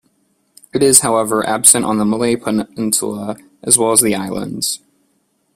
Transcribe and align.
It 0.73 0.81
is 0.81 1.01
however 1.01 1.47
absent 1.47 1.85
on 1.85 1.99
the 1.99 2.05
Malay 2.05 2.35
peninsula, 2.35 3.37
as 3.61 3.77
well 3.77 3.91
as 3.91 4.01
the 4.01 4.15
islands. 4.15 4.79